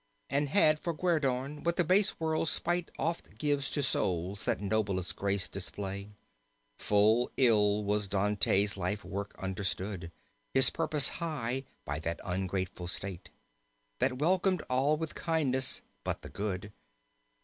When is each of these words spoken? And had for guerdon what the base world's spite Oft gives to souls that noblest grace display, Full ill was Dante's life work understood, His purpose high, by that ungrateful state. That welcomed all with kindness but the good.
And 0.31 0.49
had 0.49 0.79
for 0.79 0.95
guerdon 0.95 1.61
what 1.63 1.75
the 1.75 1.83
base 1.83 2.19
world's 2.19 2.49
spite 2.49 2.89
Oft 2.97 3.37
gives 3.37 3.69
to 3.69 3.83
souls 3.83 4.45
that 4.45 4.59
noblest 4.59 5.15
grace 5.15 5.47
display, 5.47 6.09
Full 6.79 7.29
ill 7.37 7.83
was 7.83 8.07
Dante's 8.07 8.75
life 8.75 9.05
work 9.05 9.35
understood, 9.37 10.11
His 10.55 10.71
purpose 10.71 11.07
high, 11.21 11.65
by 11.85 11.99
that 11.99 12.19
ungrateful 12.25 12.87
state. 12.87 13.29
That 13.99 14.17
welcomed 14.17 14.63
all 14.71 14.97
with 14.97 15.13
kindness 15.13 15.83
but 16.03 16.23
the 16.23 16.29
good. 16.29 16.73